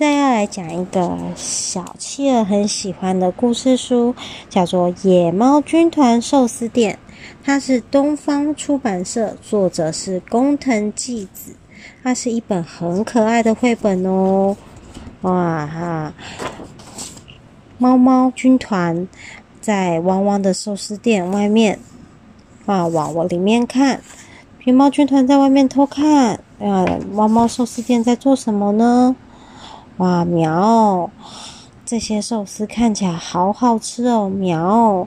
[0.00, 4.14] 在要来讲一个小企鹅很喜欢的故事书，
[4.48, 6.94] 叫做《野猫军团寿司店》，
[7.44, 11.54] 它是东方出版社，作者是工藤纪子，
[12.02, 14.56] 它是一本很可爱的绘本哦。
[15.20, 16.14] 哇哈！
[17.76, 19.06] 猫猫军团
[19.60, 21.78] 在汪汪的寿司店外面，
[22.64, 24.00] 啊，往我里面看，
[24.64, 29.14] 熊猫军团在外面偷看，啊，猫猫寿司店在做什么呢？
[30.00, 31.10] 哇，苗！
[31.84, 35.06] 这些寿司看起来好好吃哦，苗！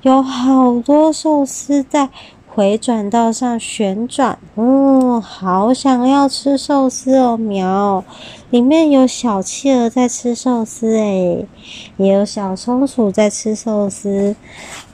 [0.00, 2.08] 有好多寿司在
[2.48, 8.02] 回转道上旋转，嗯，好想要吃寿司哦，苗！
[8.48, 11.46] 里面有小企鹅在吃寿司，诶，
[11.98, 14.34] 也有小松鼠在吃寿司，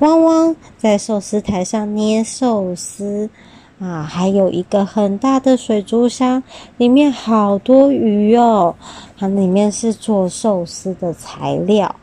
[0.01, 3.31] 汪汪在寿司台上捏寿司。
[3.81, 6.43] 啊，还有一个很大的水族箱，
[6.77, 8.77] 里面好多鱼哦。
[9.17, 11.97] 它里面是做寿司的材料。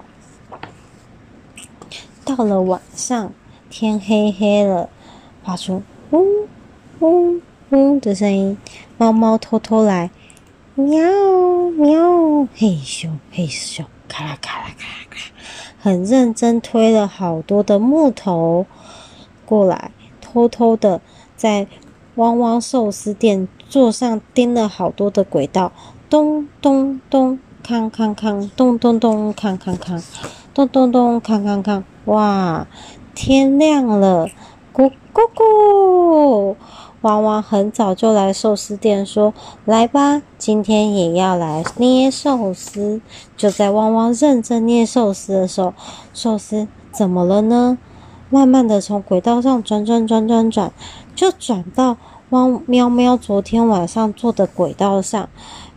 [2.25, 3.31] 到了晚上，
[3.69, 4.89] 天黑黑了，
[5.43, 6.25] 发出嗡
[6.97, 8.57] 嗡嗡的声音。
[8.97, 10.09] 猫猫偷偷来，
[10.73, 10.99] 喵
[11.77, 15.31] 喵，嘿咻嘿咻，咔啦咔啦咔啦咔啦，
[15.77, 18.65] 很认真推了好多的木头
[19.45, 20.99] 过来，偷偷的。
[21.37, 21.67] 在
[22.15, 25.71] 汪汪寿司店座上钉了好多的轨道，
[26.09, 30.01] 咚咚咚，康康康，咚咚咚，康康康，
[30.53, 31.83] 咚咚咚，康康康。
[32.05, 32.65] 哇，
[33.13, 34.27] 天亮了，
[34.73, 36.55] 咕咕咕！
[37.01, 39.31] 汪汪很早就来寿司店，说
[39.65, 42.99] ：“来吧，今天也要来捏寿司。”
[43.37, 45.75] 就在汪汪认真捏寿司的时候，
[46.13, 47.77] 寿司怎么了呢？
[48.29, 50.71] 慢慢的从轨道上转转转转转。
[51.15, 51.97] 就转到
[52.29, 55.27] 汪喵喵昨天晚上坐的轨道上，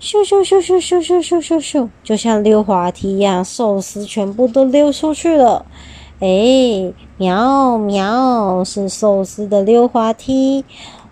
[0.00, 5.64] 咻咻咻咻咻咻咻咻咻，就像溜滑梯一样，寿司全部都溜出去了。
[6.18, 10.64] 哎，喵喵，是寿司的溜滑梯。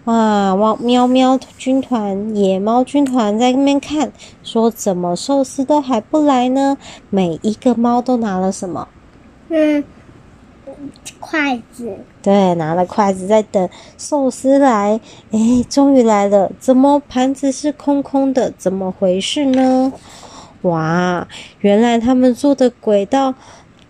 [0.05, 4.12] 哇，汪喵喵军团、野猫军团在那边看，
[4.43, 6.76] 说怎么寿司都还不来呢？
[7.09, 8.88] 每一个猫都拿了什么？
[9.49, 9.84] 嗯。
[11.21, 15.00] 筷子，对，拿了筷子在等寿司来。
[15.31, 16.50] 哎，终于来了！
[16.59, 18.50] 怎么盘子是空空的？
[18.56, 19.93] 怎么回事呢？
[20.62, 21.27] 哇，
[21.61, 23.34] 原来他们做的轨道。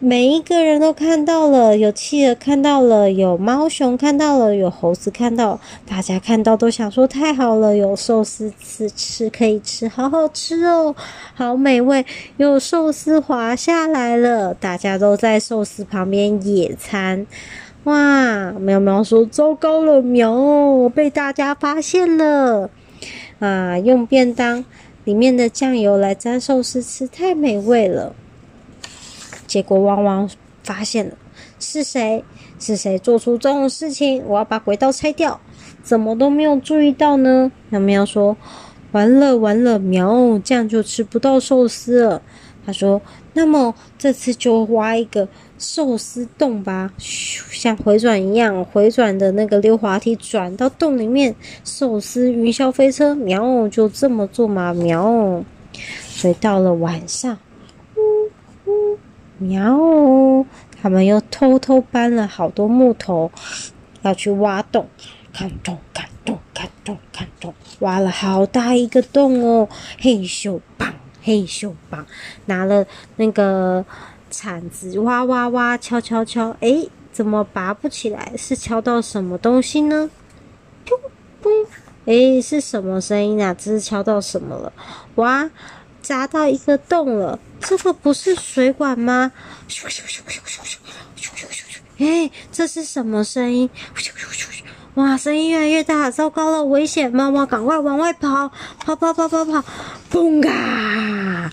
[0.00, 10.94] 每一个人都看到了，有企鹅看到了，有猫熊看到了，有猴子看到，大家看到都想说太好了，有寿司吃吃可以吃，好好吃哦，
[11.34, 17.26] 好美味，有寿司滑下来了，大家都在寿司旁边野餐。
[17.82, 22.70] 哇，喵喵说糟糕了，喵，被大家发现了
[23.40, 23.76] 啊！
[23.76, 24.64] 用便当
[25.02, 28.14] 里面的酱油来沾寿司吃，太美味了。
[29.48, 30.30] 结果汪汪
[30.62, 31.16] 发现了，
[31.58, 32.22] 是谁？
[32.60, 34.22] 是谁做出这种事情？
[34.26, 35.40] 我要把轨道拆掉，
[35.82, 37.50] 怎么都没有注意到呢？
[37.70, 38.36] 喵喵说
[38.92, 42.20] ：“完了完了，喵，这样就吃不到寿司了。”
[42.66, 43.00] 他说
[43.32, 45.26] ：“那么这次就挖一个
[45.56, 51.34] 寿司洞吧，像回转一样，回转的那个溜滑梯转到洞里面，
[51.64, 55.42] 寿司云霄飞车，喵，就这么做嘛，喵。”
[56.10, 57.38] 所以到了晚上。
[59.38, 60.44] 喵！
[60.80, 63.30] 他们又偷偷搬了好多木头，
[64.02, 64.88] 要去挖洞。
[65.32, 69.68] 看洞，看洞，看洞，看洞，挖了好大一个洞哦！
[69.98, 72.04] 嘿咻棒，嘿咻棒，
[72.46, 73.84] 拿了那个
[74.30, 78.32] 铲子挖挖挖，敲敲敲，诶，怎么拔不起来？
[78.36, 80.10] 是敲到什么东西呢？
[80.84, 80.98] 砰
[81.42, 81.66] 砰！
[82.06, 83.54] 诶，是什么声音啊？
[83.54, 84.72] 这是敲到什么了？
[85.16, 85.48] 挖！
[86.08, 89.30] 砸到一个洞了，这个不是水管吗？
[89.68, 90.78] 咻咻咻咻咻咻
[91.14, 91.60] 咻咻咻
[91.98, 91.98] 咻！
[91.98, 93.68] 哎，这是什么声音？
[93.94, 94.62] 咻咻咻咻！
[94.94, 97.12] 哇，声音越来越大，糟糕了，危险！
[97.14, 98.50] 猫猫赶快往外跑，
[98.86, 99.62] 跑跑跑跑跑！
[100.10, 101.52] 砰嘎！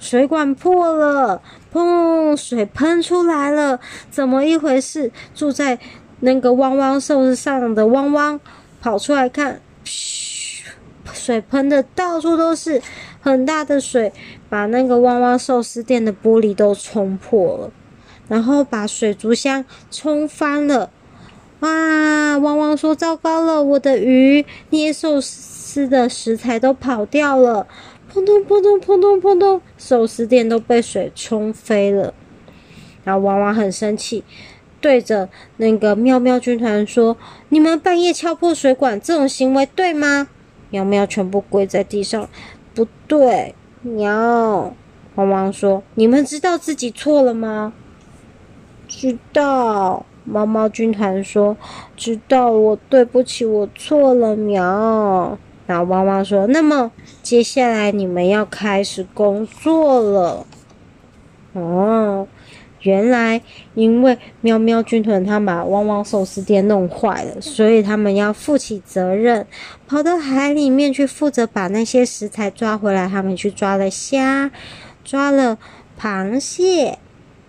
[0.00, 1.40] 水管破了，
[1.72, 2.36] 砰！
[2.36, 3.78] 水喷出来了，
[4.10, 5.12] 怎么一回事？
[5.36, 5.78] 住在
[6.18, 8.40] 那个汪汪寿司上的汪汪
[8.80, 10.64] 跑出来看，嘘，
[11.12, 12.82] 水喷的到处都是。
[13.20, 14.12] 很大的水
[14.48, 17.70] 把那个汪汪寿司店的玻璃都冲破了，
[18.28, 20.90] 然后把水族箱冲翻了。
[21.60, 22.38] 哇！
[22.38, 27.66] 汪汪说：“糟糕了，我的鱼捏寿司的食材都跑掉了！”
[28.14, 32.14] 砰咚砰咚砰咚砰咚，寿司店都被水冲飞了。
[33.02, 34.22] 然后汪汪很生气，
[34.80, 37.16] 对着那个喵喵军团说
[37.50, 40.28] ：“你们半夜敲破水管，这种行为对吗？”
[40.70, 42.28] 喵喵全部跪在地上。
[42.78, 44.72] 不对，喵。
[45.16, 47.72] 汪汪说：“你们知道自己错了吗？”
[48.86, 50.06] 知道。
[50.22, 51.56] 猫猫军团说
[51.96, 55.36] ：“知道，我对不起，我错了。”喵。
[55.66, 60.46] 然后汪汪说：“那么接下来你们要开始工作了。”
[61.54, 62.28] 哦，
[62.82, 63.40] 原来
[63.74, 69.46] 因为喵喵军团他们把汪汪寿司店弄坏了，所以他们要负起责任，
[69.86, 73.08] 跑到海里面去负责把那些食材抓回来。
[73.08, 74.50] 他们去抓了虾，
[75.04, 75.58] 抓了
[76.00, 76.98] 螃蟹，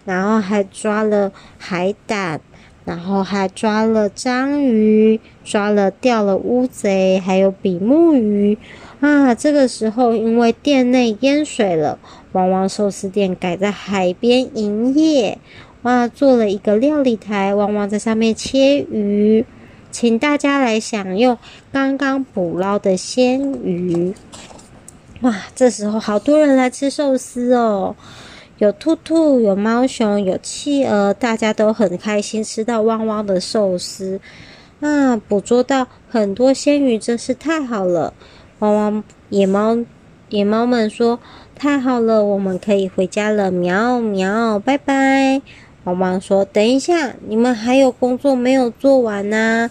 [0.05, 2.41] 然后还抓了海胆。
[2.85, 8.55] 然后还抓了章鱼，抓了钓了乌贼，还有比目鱼
[8.99, 9.33] 啊！
[9.33, 11.97] 这个时候，因为店内淹水了，
[12.33, 15.39] 汪汪寿司店改在海边营业。
[15.81, 19.43] 哇，做了一个料理台，汪汪在上面切鱼，
[19.89, 21.35] 请大家来享用
[21.71, 24.13] 刚刚捕捞的鲜鱼。
[25.21, 27.95] 哇，这时候好多人来吃寿司哦。
[28.59, 34.19] 有兔兔，有猫熊，有企鹅，大家都很开心吃到汪汪的寿司
[34.81, 35.17] 啊！
[35.27, 38.13] 捕捉到很多鲜鱼，真是太好了。
[38.59, 39.77] 汪汪野猫
[40.29, 41.19] 野猫们说
[41.55, 45.41] ：“太好了，我们可以回家了。”喵喵，拜拜。
[45.83, 49.69] 汪汪说：“等一下，你们还有工作没有做完呢。”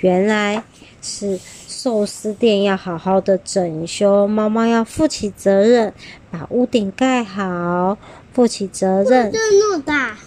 [0.00, 0.62] 原来
[1.02, 1.38] 是。
[1.70, 5.94] 寿司店要好好的整修，猫猫要负起责任，
[6.30, 7.96] 把屋顶盖好，
[8.34, 9.30] 负起责任。
[9.32, 10.18] 那么大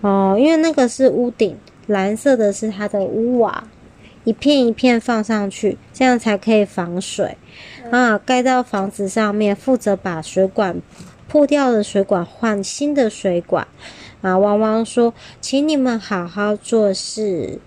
[0.00, 1.56] 哦，因为那个是屋顶，
[1.88, 3.64] 蓝色的是它的屋瓦，
[4.22, 7.36] 一片一片放上去，这样才可以防水。
[7.90, 10.80] 啊，盖到房子上面，负责把水管
[11.26, 13.66] 破掉的水管换新的水管。
[14.20, 17.58] 啊，汪汪说，请你们好好做事。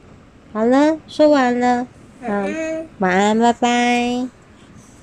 [0.54, 1.88] 好了，说完了。
[2.22, 4.41] 嗯，晚安，拜拜。